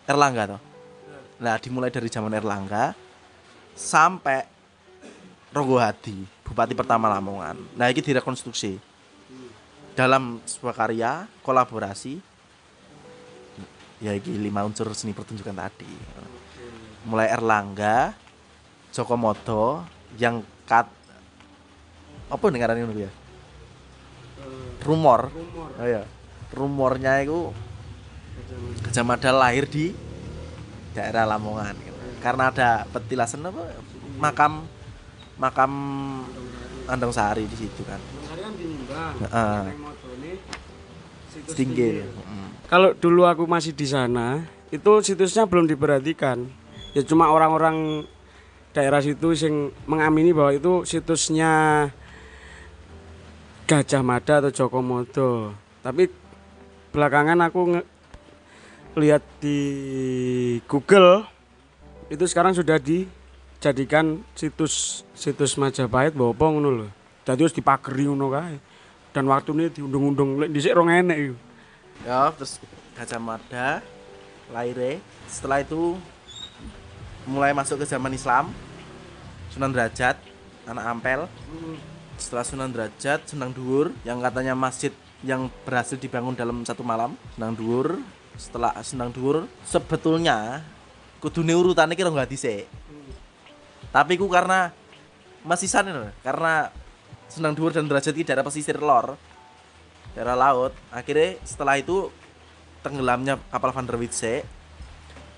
[0.08, 0.62] Erlangga toh.
[1.42, 2.96] Nah, dimulai dari zaman Erlangga
[3.78, 4.48] sampai
[5.52, 7.58] Ronggo Hadi, bupati pertama Lamongan.
[7.76, 8.78] Nah, ini direkonstruksi
[9.98, 12.22] dalam sebuah karya kolaborasi
[13.98, 15.90] ya ini lima unsur seni pertunjukan tadi
[17.10, 18.14] mulai Erlangga
[18.94, 19.82] Joko Modo
[20.22, 20.86] yang kat
[22.28, 23.12] apa ngarannya dulu ya
[24.84, 25.70] rumor rumor.
[25.80, 26.04] oh ya
[26.54, 27.52] rumornya itu
[28.88, 29.92] Gajah Mada lahir di
[30.94, 32.00] daerah Lamongan gitu.
[32.22, 33.76] karena ada petilasan apa
[34.22, 34.64] makam
[35.42, 35.72] makam
[36.88, 39.14] Andong Sari di situ kan Hari kan dinimbang.
[39.24, 39.60] Heeh.
[39.72, 39.97] Yang
[41.38, 41.96] moto ini situs Setinggil.
[42.02, 42.26] tinggi.
[42.26, 42.50] Mm.
[42.68, 46.44] Kalau dulu aku masih di sana, itu situsnya belum diperhatikan.
[46.92, 48.04] Ya cuma orang-orang
[48.74, 51.52] daerah situ yang mengamini bahwa itu situsnya
[53.68, 55.52] Gajah Mada atau Joko Modo.
[55.84, 56.08] Tapi
[56.96, 57.88] belakangan aku nge-
[58.98, 59.60] lihat di
[60.66, 61.28] Google
[62.10, 66.88] itu sekarang sudah dijadikan situs situs Majapahit ngono lho.
[67.28, 68.56] Dadi wis dipageri ngono kae.
[69.18, 71.36] Dan waktu ini diundung-undung lek dhisik rong enek iku.
[72.06, 72.62] Ya, terus
[72.94, 73.82] Gajah Mada
[74.54, 75.02] lahirnya.
[75.26, 75.98] Setelah itu
[77.26, 78.54] mulai masuk ke zaman Islam.
[79.50, 80.22] Sunan Derajat,
[80.70, 81.26] anak Ampel.
[82.22, 84.94] Setelah Sunan Derajat, Senang Dhuwur yang katanya masjid
[85.26, 87.18] yang berhasil dibangun dalam satu malam.
[87.34, 87.98] Senang Dhuwur.
[88.38, 90.62] Setelah Senang Dhuwur sebetulnya
[91.18, 92.70] kudune urutannya kira nggak dhisik.
[93.90, 94.70] Tapi ku karena
[95.42, 96.70] masih sana karena
[97.28, 99.20] Senang Dhuwur dan Derajat ini daerah pesisir lor,
[100.16, 100.72] daerah laut.
[100.90, 102.08] Akhirnya setelah itu
[102.82, 104.48] tenggelamnya kapal Van der Witse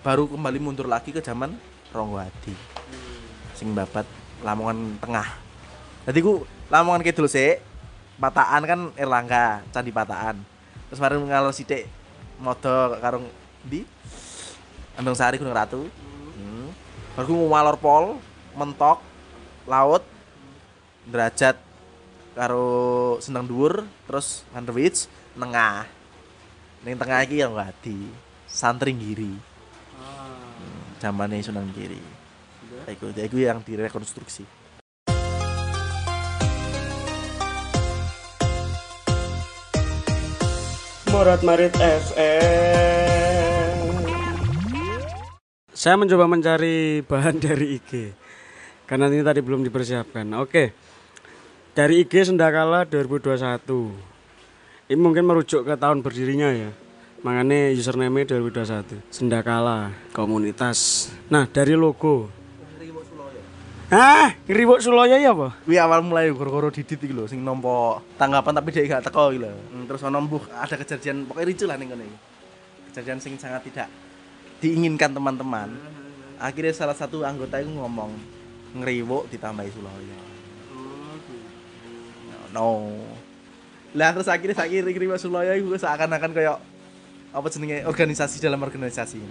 [0.05, 1.57] baru kembali mundur lagi ke zaman
[1.91, 2.53] Ronggowadi.
[3.57, 4.05] Sing babat
[4.45, 5.27] Lamongan Tengah.
[6.07, 7.59] Jadi ku Lamongan Kidul sik,
[8.21, 10.39] Pataan kan Erlangga, Candi Pataan.
[10.87, 11.89] Terus mari ngalor sithik
[12.39, 13.19] modo karo
[13.65, 13.83] di
[14.95, 15.89] Andong Sari Gunung Ratu.
[16.37, 16.69] Hmm.
[17.17, 18.05] Baru ku ngalor pol,
[18.55, 19.03] mentok,
[19.67, 20.05] laut,
[21.09, 21.68] derajat
[22.39, 25.83] karo seneng dhuwur terus Vanderwich nengah
[26.87, 28.07] ning tengah iki yang Wadi
[28.47, 29.35] santri giri
[31.03, 31.99] zamane Sunan Giri
[32.87, 34.47] iku iku yang direkonstruksi
[41.09, 43.75] Morat Marit FM.
[45.73, 48.13] Saya mencoba mencari bahan dari IG.
[48.85, 50.29] Karena ini tadi belum dipersiapkan.
[50.39, 50.88] Oke.
[51.77, 53.37] Dari IG Sendakala 2021.
[54.89, 56.73] Ini mungkin merujuk ke tahun berdirinya ya.
[57.21, 58.97] Makanya username 2021.
[59.13, 61.13] Sendakala komunitas.
[61.29, 62.39] Nah, dari logo.
[63.89, 65.57] Hah, ngriwuk Suloyo ya apa?
[65.65, 69.41] Kuwi awal mulai goro-goro didit iki lho sing nampa tanggapan tapi dia gak teko iki
[69.41, 69.49] lho.
[69.49, 72.17] Hmm, Terus ono mbuh ada kejadian pokoknya ricu lah ning iki.
[72.93, 73.89] Kejadian sing sangat tidak
[74.61, 75.73] diinginkan teman-teman.
[76.37, 78.13] Akhirnya salah satu anggota itu ngomong
[78.77, 80.28] ngeriwuk ditambahi Suloyo.
[82.53, 82.93] No.
[83.93, 86.57] Lah terus akhirnya saya ngeriwuk Suloyo itu seakan-akan kayak
[87.29, 89.21] apa jenenge organisasi dalam organisasi.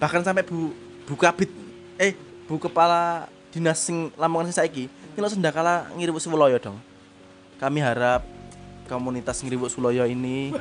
[0.00, 0.72] Bahkan sampai Bu
[1.08, 1.48] Bu Kabit
[1.96, 2.12] eh
[2.44, 4.84] Bu kepala dinas sing Lamongan sing saiki
[5.16, 6.76] nyelok sendakala ngiriwuk Suloyo dong.
[7.56, 8.24] Kami harap
[8.84, 10.52] komunitas ngiriwuk Suloyo ini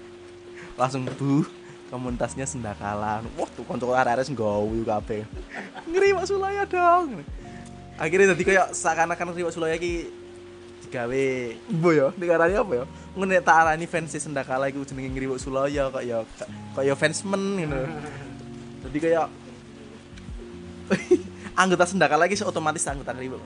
[0.78, 1.42] langsung Bu
[1.90, 3.26] komunitasnya sendakala.
[3.34, 5.26] Wah, tuh kanca arek-arek sing nggawe kabeh.
[5.90, 7.26] Ngiriwuk Suloyo dong.
[7.98, 10.19] Akhirnya jadi kayak seakan-akan ngiriwuk Suloyo iki
[10.90, 11.26] digawe.
[11.70, 12.84] Ibu ya, dikarani apa ya?
[13.14, 16.26] Ngene tak arani fans sendakala iku jenenge ngiriwuk Suloyo kok ya
[16.74, 17.78] kok ya fansmen ngono.
[18.90, 19.26] Jadi kayak
[21.62, 23.38] anggota sendakala lagi otomatis anggota ribu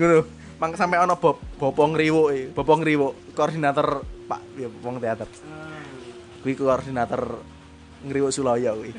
[0.00, 0.24] ngono.
[0.56, 5.28] Mang sampai ono bob bopong riwo e bopong riwo koordinator pak ya bopong teater.
[6.40, 7.44] Kuwi koordinator
[8.08, 8.92] ngriwo Sulawya kuwi.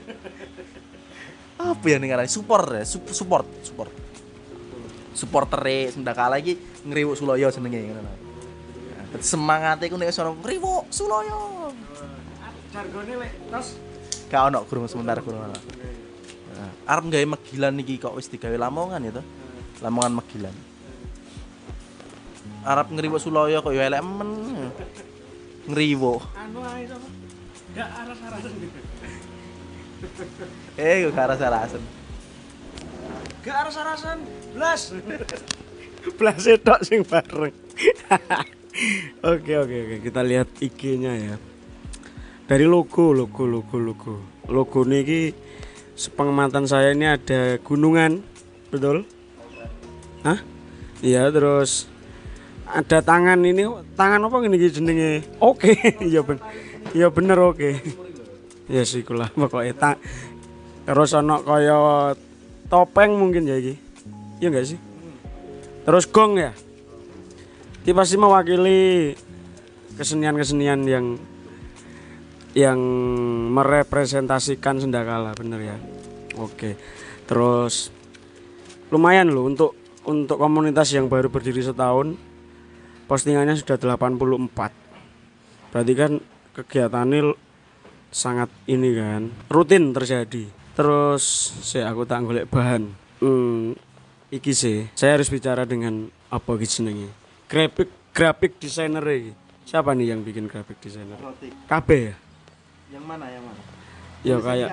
[1.56, 3.90] Apa ya ning ngarani support ya sup- support support
[5.16, 11.72] supportere sendakala iki ngriwo Sulawya jenenge ngono Nah, semangate ku nek sono ngriwo Sulawya
[12.76, 13.80] Jargone lek tos.
[14.28, 15.56] Gak ono kurung sementara kurung ono
[16.56, 19.24] Nah, arep gawe megilan iki kok wis digawe Lamongan ya to
[19.80, 20.56] Lamongan megilan.
[22.68, 24.32] Arab ngriwo Sulaya kok ya elek men.
[25.72, 27.08] Ngriwo anu ae sapa?
[27.76, 28.80] Gak aras-arasan gitu.
[30.76, 31.84] eh gak rasa-rasen
[33.46, 34.18] Gak aras-arasan.
[34.56, 34.94] Blas.
[36.20, 37.54] Blas tok sing bareng.
[39.32, 41.36] oke oke oke, kita lihat IG-nya ya.
[42.46, 44.16] Dari logo, logo, logo, logo.
[44.46, 45.34] Logo niki
[45.98, 48.22] sepengamatan saya ini ada gunungan,
[48.70, 49.08] betul?
[50.22, 50.40] Hah?
[51.02, 51.90] Iya, terus
[52.66, 55.26] ada tangan ini tangan apa gini jenenge?
[55.38, 55.74] Oke,
[56.10, 56.42] iya ben.
[56.94, 57.82] Iya bener oke.
[58.66, 59.92] Ya sih kula pokoknya ta
[60.86, 62.14] terus ono kaya
[62.76, 63.80] topeng mungkin ya iki.
[64.44, 64.80] Iya enggak sih?
[65.88, 66.52] Terus gong ya.
[67.88, 69.16] Ini pasti mewakili
[69.96, 71.16] kesenian-kesenian yang
[72.52, 72.80] yang
[73.56, 75.78] merepresentasikan sendakala bener ya.
[76.36, 76.76] Oke.
[77.24, 77.96] Terus
[78.92, 79.72] lumayan loh untuk
[80.06, 82.14] untuk komunitas yang baru berdiri setahun
[83.10, 86.12] postingannya sudah 84 berarti kan
[86.54, 87.40] kegiatannya l-
[88.14, 91.24] sangat ini kan rutin terjadi terus
[91.64, 92.92] saya aku tak golek bahan.
[93.24, 93.74] Hmm,
[94.30, 97.10] iki sih saya harus bicara dengan apa gitu jenenge?
[97.48, 99.32] Graphic graphic designer iki.
[99.66, 101.18] Siapa nih yang bikin graphic designer?
[101.66, 102.16] KB ya?
[102.94, 103.62] Yang mana yang mana?
[104.22, 104.70] Ya kayak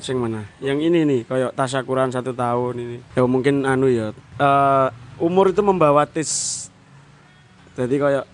[0.00, 0.48] sing mana?
[0.58, 2.98] Yang ini nih kayak tasakuran satu tahun ini.
[3.14, 4.16] Ya mungkin anu ya.
[4.40, 4.88] Eh,
[5.20, 6.66] umur itu membawa tis
[7.78, 8.24] jadi kayak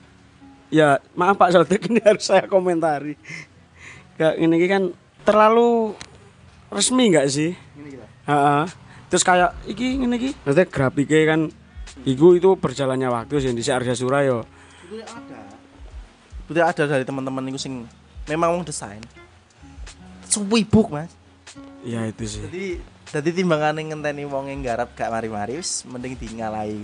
[0.72, 3.14] ya maaf Pak Sotek ini harus saya komentari.
[4.16, 4.83] Kayak ini kan
[5.22, 5.92] terlalu
[6.70, 7.52] resmi nggak sih?
[8.26, 8.66] Ha-ha.
[9.07, 11.40] terus kayak iki ngene iki maksudnya grafiknya kan
[12.02, 14.42] iku itu berjalannya waktu sih di Arja Suraya
[14.87, 15.40] itu ada.
[16.46, 17.87] Itu ada dari teman-teman itu sing
[18.31, 19.02] memang mau desain.
[20.26, 21.11] Suwibuk mas.
[21.83, 22.42] Ya itu sih.
[22.46, 22.66] Jadi
[23.11, 26.74] jadi timbangan ngenteni wong yang garap gak mari-mari wis mending tinggalai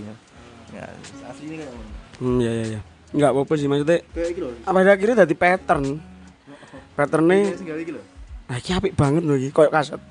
[0.73, 0.87] ya
[1.29, 1.73] asli ini kayak
[2.17, 2.81] hmm ya ya ya
[3.13, 4.49] nggak apa-apa sih maksudnya kayak iki lho.
[4.65, 6.01] pada akhirnya jadi pattern.
[6.97, 7.53] Patternnya
[8.43, 10.01] lho nah iki apik banget loh iki koyo kaset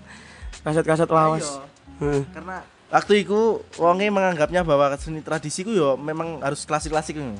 [0.62, 1.60] kaset kaset lawas.
[2.00, 2.22] Heeh.
[2.32, 7.38] karena waktu itu wonge menganggapnya bahwa seni tradisi ku yo memang harus klasik-klasik ngono.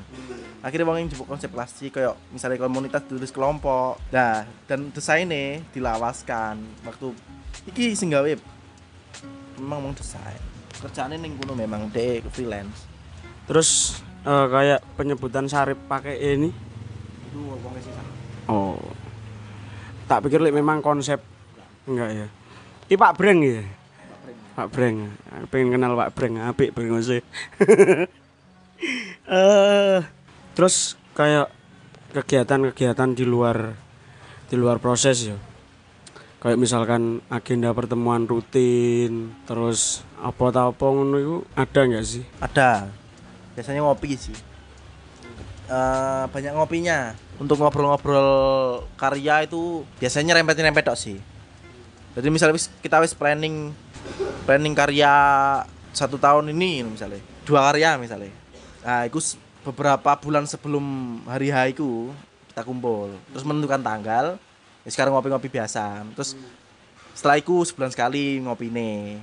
[0.63, 3.99] Akhirnya wonge njupuk konsep klasik kayak misalnya komunitas tulis kelompok.
[4.11, 7.11] Nah, dan desainnya dilawaskan waktu
[7.67, 8.31] iki sing gawe
[9.59, 10.39] memang mau desain.
[10.83, 12.93] Kerjaannya ning kuno memang dek freelance.
[13.43, 16.49] terus eh, kayak penyebutan sarip pakai ini
[17.31, 17.91] Itu wonge sih
[18.47, 18.79] oh
[20.07, 21.19] tak pikir like, memang konsep.
[21.87, 22.27] Enggak ya.
[22.87, 23.63] Ini Pak Breng ya?
[24.53, 25.09] Pak Breng.
[25.33, 26.37] Aku pengen kenal Pak Breng.
[26.39, 27.21] Apik Breng sih
[29.23, 30.03] eh
[30.51, 31.47] terus kayak
[32.11, 33.73] kegiatan-kegiatan di luar
[34.51, 35.37] di luar proses ya.
[36.43, 42.23] Kayak misalkan agenda pertemuan rutin terus apa tau apa ngono itu ada nggak sih?
[42.43, 42.91] Ada.
[43.55, 44.35] Biasanya ngopi sih.
[45.63, 47.15] Eh, banyak ngopinya.
[47.39, 48.29] Untuk ngobrol-ngobrol
[48.99, 51.17] karya itu biasanya rempet-rempet tok sih.
[52.13, 53.73] Jadi misalnya kita wis planning
[54.45, 55.09] planning karya
[55.95, 58.29] satu tahun ini misalnya dua karya misalnya.
[58.83, 59.17] Nah, itu
[59.63, 60.83] beberapa bulan sebelum
[61.25, 62.11] hari H itu
[62.51, 63.15] kita kumpul.
[63.31, 64.25] Terus menentukan tanggal.
[64.83, 66.03] Ya sekarang ngopi-ngopi biasa.
[66.13, 66.35] Terus
[67.15, 69.21] setelah itu sebulan sekali ngopine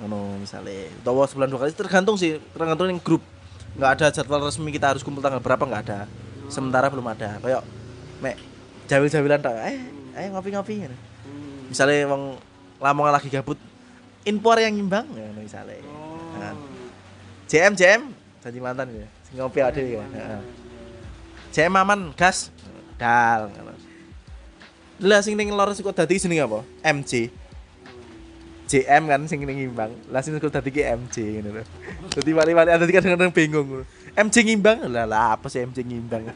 [0.00, 3.20] ngono misalnya utawa sebulan dua kali tergantung sih tergantung yang grup
[3.78, 6.00] nggak ada jadwal resmi kita harus kumpul tanggal berapa nggak ada.
[6.50, 7.38] Sementara belum ada.
[7.38, 7.62] Kayak
[8.20, 8.36] mek
[8.90, 9.78] jawil-jawilan tak eh
[10.18, 10.96] eh ngopi-ngopi gitu.
[11.70, 12.34] misalnya wong
[12.82, 13.54] lamongan lagi gabut
[14.26, 15.78] impor yang nyimbang ya misalnya.
[16.36, 16.54] Nah.
[17.46, 18.02] JM JM
[18.42, 19.06] janji mantan ya.
[19.26, 20.02] Sing ngopi ada ya.
[21.54, 22.50] JM aman gas
[22.98, 23.50] dal
[25.00, 26.60] lah sing ning lor kok dadi jenenge apa?
[26.84, 27.32] MC
[28.70, 29.90] JM kan sing ngimbang.
[30.14, 31.62] Lah sing kok dadi MC ngono lho.
[32.14, 33.66] Dadi wali-wali ada kadang-kadang bingung.
[33.66, 33.84] Ngono.
[34.14, 34.86] MC ngimbang?
[34.86, 36.30] Lah lah apa sih MC ngimbang?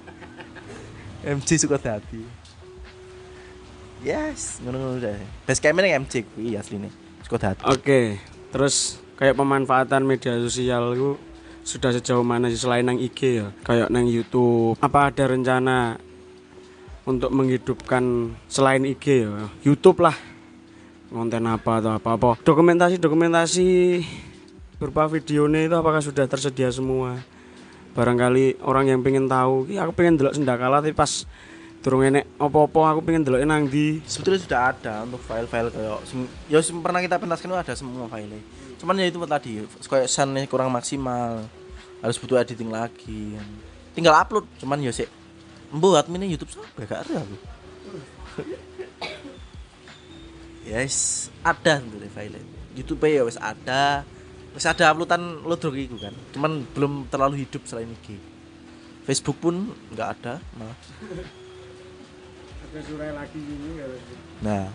[1.22, 2.26] MC suka dadi.
[4.02, 5.16] Yes ngono-ngono deh
[5.46, 6.90] base camp ning MC kuwi asline.
[7.22, 7.62] Suka dadi.
[7.70, 8.18] Oke,
[8.50, 11.14] terus kayak pemanfaatan media sosial itu
[11.62, 12.58] sudah sejauh mana sih?
[12.58, 14.76] Selain nang IG ya, kayak nang YouTube.
[14.82, 15.96] Apa ada rencana
[17.06, 20.33] untuk menghidupkan selain IG ya, YouTube lah.
[21.12, 22.30] Konten apa atau apa apa.
[22.42, 23.68] Dokumentasi dokumentasi
[24.78, 27.20] berupa videonya itu apakah sudah tersedia semua?
[27.94, 31.26] Barangkali orang yang pengen tahu, "Ki, aku pengen delok sendakala tapi pas
[31.84, 36.00] durung enek apa-apa aku pengen delok nang di sebetulnya sudah ada untuk file-file kayak
[36.48, 38.40] ya pernah kita pentaskan itu ada semua file
[38.80, 41.44] cuman ya itu tadi kayak soundnya kurang maksimal
[42.00, 43.36] harus butuh editing lagi
[43.92, 45.04] tinggal upload cuman ya sih
[45.76, 47.36] buat ini YouTube sampai gak ada aku
[50.64, 52.40] yes ada tentu deh file
[52.74, 54.02] YouTube ya wes ada.
[54.54, 56.14] Wes ada uploadan lodrok itu kan.
[56.34, 58.18] Cuman belum terlalu hidup selain IG
[59.04, 60.78] Facebook pun nggak ada malah.
[64.42, 64.66] Nah,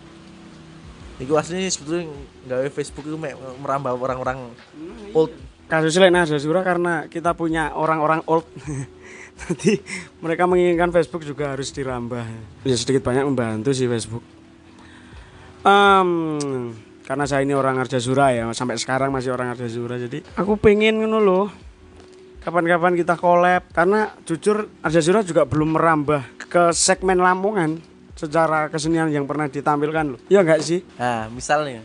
[1.20, 2.08] itu aslinya sebetulnya
[2.48, 3.18] nggak Facebook itu
[3.60, 4.56] merambah orang-orang
[5.12, 5.36] old.
[5.70, 8.46] kasus lain ada surah karena kita punya orang-orang old.
[9.40, 9.82] Nanti
[10.22, 12.26] mereka menginginkan Facebook juga harus dirambah.
[12.64, 14.39] Ya sedikit banyak membantu sih Facebook
[15.60, 16.10] Em,
[17.04, 21.20] karena saya ini orang Arjasura ya sampai sekarang masih orang Arjasura jadi aku pengen ngono
[21.20, 21.48] loh
[22.40, 27.82] kapan-kapan kita collab karena jujur Arjasura juga belum merambah ke segmen Lamongan
[28.16, 31.84] secara kesenian yang pernah ditampilkan loh ya enggak sih Nah, misalnya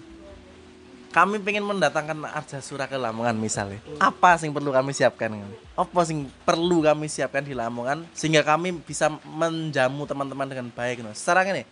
[1.15, 3.79] kami pengen mendatangkan Arja Sura ke Lamongan misalnya.
[4.03, 5.31] Apa sing perlu kami siapkan?
[5.79, 11.07] Apa sing perlu kami siapkan di Lamongan sehingga kami bisa menjamu teman-teman dengan baik?
[11.07, 11.15] No.
[11.15, 11.63] Secara ini,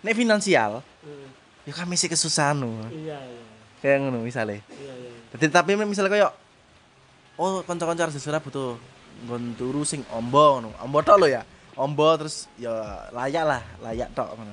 [0.00, 0.80] ini finansial,
[1.64, 2.72] ya kami sih kesusahan no.
[2.88, 3.44] iya iya
[3.80, 4.60] Kayak ngono misalnya.
[4.76, 6.30] iya iya Jadi tapi misalnya kayak
[7.40, 8.76] oh kanca-kanca Arja Sura butuh
[9.24, 10.72] nggon turu sing ombo ngono.
[10.80, 11.44] Ombo tok lo ya.
[11.76, 14.52] Ombo terus ya layak lah, layak tok ngono.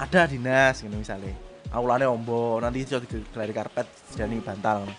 [0.00, 1.32] Ada dinas gitu misalnya.
[1.74, 4.94] Aulane ombo, nanti iso digelari karpet jadi bantal ngono.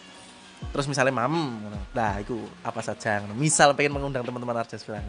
[0.74, 1.34] Terus misalnya mam
[1.66, 1.80] ngono.
[1.94, 3.34] Nah, itu apa saja ngono.
[3.38, 5.02] Misal pengen mengundang teman-teman Arja Sura.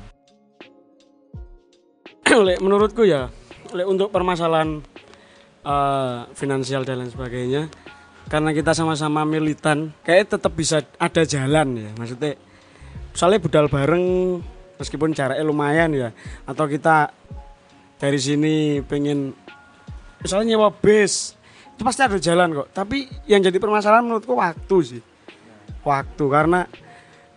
[2.46, 3.28] Lek menurutku ya,
[3.86, 4.82] untuk permasalahan
[5.66, 7.62] eh, finansial dan lain sebagainya,
[8.26, 11.90] karena kita sama-sama militan, kayak tetap bisa ada jalan ya.
[11.94, 12.34] Maksudnya,
[13.14, 14.06] misalnya budal bareng,
[14.82, 16.08] meskipun jaraknya lumayan ya,
[16.42, 17.14] atau kita
[17.96, 19.32] dari sini pengen,
[20.20, 21.38] misalnya nyewa bis,
[21.76, 22.68] itu pasti ada jalan kok.
[22.74, 25.02] Tapi yang jadi permasalahan menurutku waktu sih,
[25.86, 26.66] waktu karena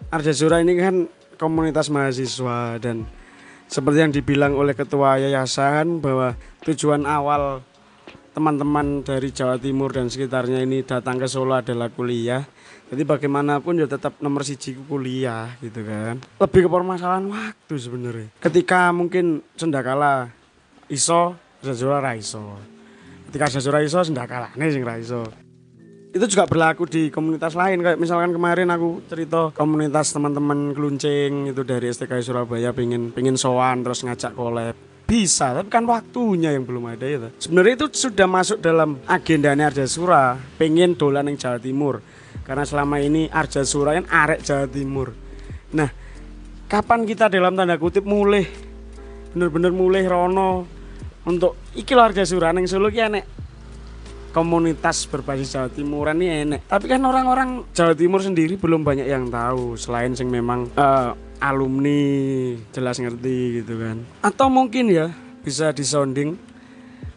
[0.09, 0.95] Arjasura ini kan
[1.37, 3.05] komunitas mahasiswa dan
[3.69, 6.33] seperti yang dibilang oleh ketua yayasan bahwa
[6.65, 7.61] tujuan awal
[8.33, 12.41] teman-teman dari Jawa Timur dan sekitarnya ini datang ke Solo adalah kuliah.
[12.89, 16.17] Jadi bagaimanapun ya tetap nomor siji ku kuliah gitu kan.
[16.41, 18.27] Lebih ke permasalahan waktu sebenarnya.
[18.41, 20.33] Ketika mungkin sendakala
[20.89, 22.57] iso, Zazura ra iso.
[23.29, 25.29] Ketika Zazura iso, sendakala nih sing iso
[26.09, 27.85] itu juga berlaku di komunitas lain.
[27.85, 33.85] Kayak misalkan kemarin aku cerita komunitas teman-teman keluncing itu dari STK Surabaya pengen pengen sowan
[33.85, 34.73] terus ngajak collab.
[35.09, 37.29] Bisa tapi kan waktunya yang belum ada itu.
[37.41, 42.01] Sebenarnya itu sudah masuk dalam agendanya Arja Sura pengen dolan yang Jawa Timur.
[42.45, 45.13] Karena selama ini Arja Sura kan arek Jawa Timur.
[45.73, 45.89] Nah
[46.69, 48.45] kapan kita dalam tanda kutip mulai
[49.29, 50.65] bener-bener mulai rono
[51.25, 53.01] untuk iki Arja Sura neng Solo ki
[54.29, 56.61] komunitas berbasis Jawa Timuran ini enek.
[56.69, 61.11] Tapi kan orang-orang Jawa Timur sendiri belum banyak yang tahu selain sing memang eh,
[61.41, 62.01] alumni
[62.71, 63.97] jelas ngerti gitu kan.
[64.21, 65.11] Atau mungkin ya
[65.41, 66.37] bisa disounding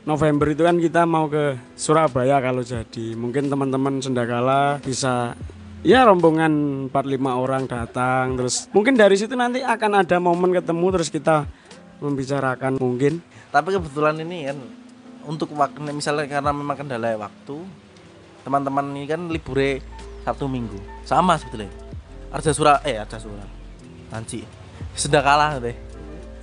[0.03, 3.15] November itu kan kita mau ke Surabaya kalau jadi.
[3.15, 5.39] Mungkin teman-teman Sendakala bisa
[5.83, 10.87] ya rombongan 4 5 orang datang terus mungkin dari situ nanti akan ada momen ketemu
[10.95, 11.51] terus kita
[11.99, 13.19] membicarakan mungkin
[13.51, 14.59] Tapi kebetulan ini kan
[15.27, 17.63] untuk waktu misalnya karena memang kendala waktu
[18.43, 19.79] teman-teman ini kan libure
[20.23, 20.79] Sabtu Minggu.
[21.03, 21.71] Sama sebetulnya.
[22.33, 23.45] Arja Sura eh Arja Sura.
[24.13, 24.45] Nanci
[24.93, 25.77] Sendakala deh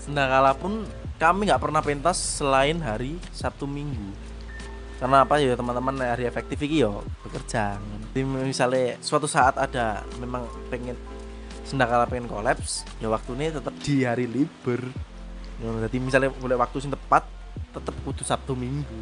[0.02, 0.86] Sendakala pun
[1.20, 4.16] kami nggak pernah pentas selain hari Sabtu Minggu.
[5.00, 7.80] Karena apa ya teman-teman hari efektif iki yo bekerja.
[8.12, 10.96] Jadi misalnya suatu saat ada memang pengen
[11.64, 14.80] sendakala pengen kolaps ya waktu ini tetap di hari libur.
[15.60, 17.39] Jadi misalnya boleh waktu sing tepat
[17.70, 18.98] tetap kudu sabtu minggu.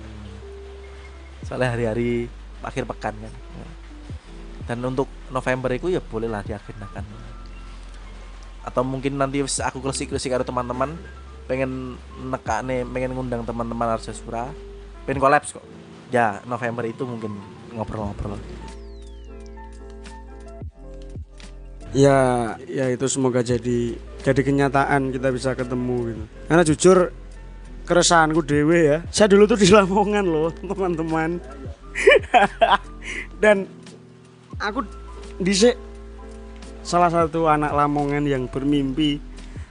[1.47, 2.27] Soalnya hari-hari
[2.63, 3.33] akhir pekan kan.
[4.67, 7.03] Dan untuk November itu ya bolehlah diagendakan.
[8.67, 10.91] Atau mungkin nanti aku klesi-klesi karo teman-teman
[11.47, 11.95] pengen
[12.27, 14.51] nekane pengen ngundang teman-teman Arjasura
[15.07, 15.63] pengen kolaps kok.
[16.11, 17.39] Ya November itu mungkin
[17.71, 18.35] ngobrol-ngobrol.
[21.95, 26.23] Ya ya itu semoga jadi jadi kenyataan kita bisa ketemu gitu.
[26.51, 26.97] Karena jujur
[27.87, 28.99] keresahanku dewe ya.
[29.07, 31.39] Saya dulu tuh di Lamongan loh teman-teman.
[33.41, 33.63] Dan
[34.59, 34.83] aku
[35.39, 35.79] disik
[36.83, 39.23] salah satu anak Lamongan yang bermimpi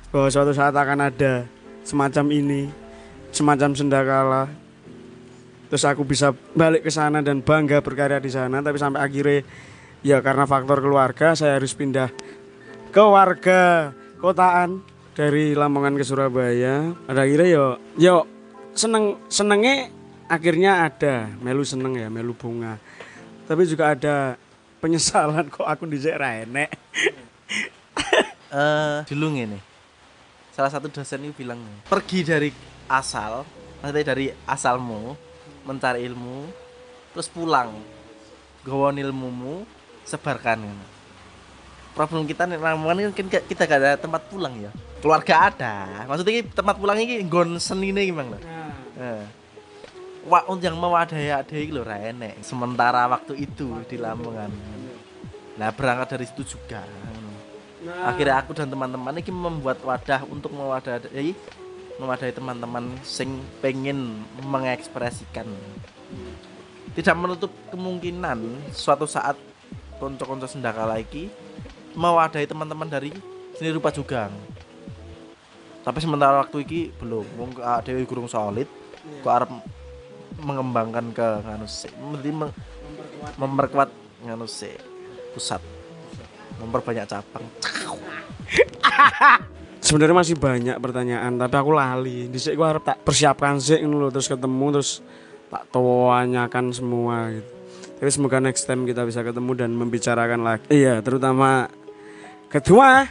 [0.09, 1.45] bahwa suatu saat akan ada
[1.85, 2.63] semacam ini
[3.31, 4.49] semacam sendakala.
[5.69, 9.45] Terus aku bisa balik ke sana dan bangga berkarya di sana tapi sampai akhirnya
[10.07, 12.15] ya karena faktor keluarga saya harus pindah
[12.95, 13.91] ke warga
[14.23, 14.81] kotaan
[15.17, 18.17] dari Lamongan ke Surabaya pada akhirnya yo yo
[18.77, 19.89] seneng senengnya
[20.29, 21.33] akhirnya ada.
[21.41, 22.77] Melu seneng ya melu bunga.
[23.49, 24.37] Tapi juga ada
[24.85, 26.71] penyesalan kok aku di enek.
[28.47, 29.63] Eh dulu nih.
[30.53, 31.59] Salah satu dosen itu bilang
[31.89, 32.53] pergi dari
[32.87, 33.43] asal
[33.81, 35.17] maksudnya dari asalmu
[35.65, 36.45] mencari ilmu
[37.17, 37.73] terus pulang.
[38.69, 39.65] Gawon ilmumu
[40.05, 40.96] sebarkan.
[41.97, 44.71] Problem kita ini kan kita gak ada tempat pulang ya
[45.01, 48.37] keluarga ada maksudnya ini tempat pulang ini gon seni nih gimana
[49.01, 49.25] nah.
[50.27, 52.43] Wah, yang mewadahi ada lho ra enek.
[52.43, 54.51] Sementara waktu itu di Lamongan.
[55.55, 56.83] Nah, berangkat dari situ juga.
[58.03, 61.31] Akhirnya aku dan teman-teman ini membuat wadah untuk mewadahi
[62.03, 65.47] mewadahi teman-teman sing pengen mengekspresikan.
[66.99, 69.39] Tidak menutup kemungkinan suatu saat
[70.03, 71.31] konco-konco sendaka lagi
[71.97, 73.11] mewadahi teman-teman dari
[73.57, 74.29] seni rupa juga.
[75.83, 77.51] Tapi sementara waktu ini belum, wong
[77.87, 78.69] Dewi Gurung solid,
[79.23, 79.51] kok arep
[80.43, 81.67] mengembangkan ke nganu
[83.41, 83.91] memperkuat.
[84.27, 84.75] nganu sih
[85.37, 85.61] pusat.
[86.57, 87.45] Memperbanyak cabang.
[89.85, 92.27] Sebenarnya masih banyak pertanyaan tapi aku lali.
[92.27, 95.05] Di sini harus tak persiapkan sih dulu terus ketemu terus
[95.47, 97.51] tak tanyakan semua gitu.
[97.97, 100.67] Tapi semoga next time kita bisa ketemu dan membicarakan lagi.
[100.73, 101.71] Iya terutama
[102.57, 103.05] kedua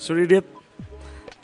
[0.00, 0.48] Suridit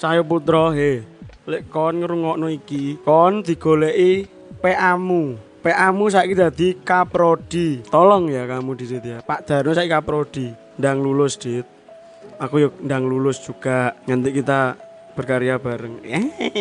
[0.01, 1.05] Cahyo Putra he
[1.49, 3.01] lek kon ngrungokno iki.
[3.05, 4.29] Kon digoleki
[4.61, 7.83] PA-mu PA-mu saiki dadi kaprodi.
[7.83, 9.19] Tolong ya kamu di situ ya.
[9.21, 10.47] Pak Darno saiki kaprodi.
[10.79, 11.67] Ndang lulus dit.
[12.39, 13.99] Aku yuk ndang lulus juga.
[14.07, 14.79] Nanti kita
[15.19, 15.99] berkarya bareng.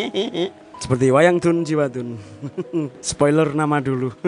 [0.82, 2.18] Seperti wayang tun jiwa tun.
[3.05, 4.11] Spoiler nama dulu.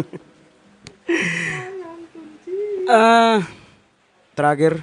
[2.89, 3.37] Eh,
[4.33, 4.81] terakhir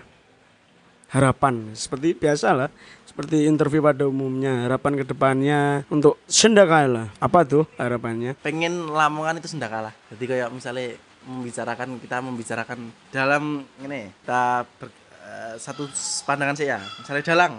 [1.16, 1.72] harapan.
[1.72, 2.70] Seperti biasa lah
[3.16, 8.36] seperti interview pada umumnya harapan ke depannya untuk sendakala apa tuh harapannya?
[8.44, 9.88] Pengen Lamongan itu sendakala.
[10.12, 14.92] Jadi kayak misalnya membicarakan kita membicarakan dalam ini kita ber,
[15.24, 15.88] eh, satu
[16.28, 17.54] pandangan saya misalnya Dalang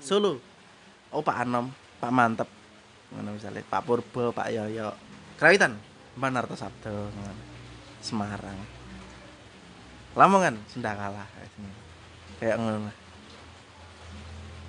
[0.00, 0.40] Solo.
[1.12, 1.68] Oh Pak Anom
[2.00, 2.48] Pak Mantep.
[3.12, 4.88] Ngono misalnya Pak Purbo Pak Yoyo.
[5.36, 5.76] Krawitan
[6.16, 7.44] Banarto Sabdo ngono.
[8.00, 8.56] Semarang.
[10.16, 11.28] Lamongan sendakala
[12.42, 12.90] kayak ngono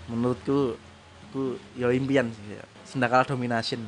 [0.05, 0.78] menurutku
[1.34, 2.63] ku ya impian sih ya.
[2.86, 3.82] sendakala domination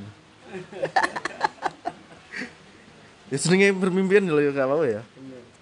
[3.31, 5.03] ya senengnya bermimpian loh ya gak apa ya.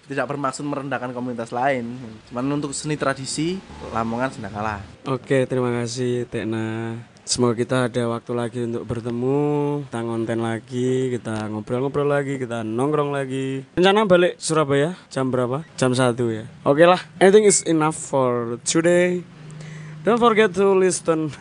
[0.06, 1.98] Tidak bermaksud merendahkan komunitas lain.
[2.30, 3.58] Cuman untuk seni tradisi
[3.90, 6.94] Lamongan sendakala Oke, terima kasih Tekna.
[7.26, 9.42] Semoga kita ada waktu lagi untuk bertemu,
[9.90, 13.66] kita ngonten lagi, kita ngobrol-ngobrol lagi, kita nongkrong lagi.
[13.74, 15.66] Rencana balik Surabaya jam berapa?
[15.74, 16.46] Jam 1 ya.
[16.62, 19.26] Oke lah, anything is enough for today.
[20.06, 21.34] Don't forget to listen.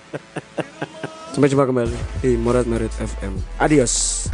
[1.36, 3.36] Sampai jumpa kembali di Morat Merit FM.
[3.60, 4.32] Adios.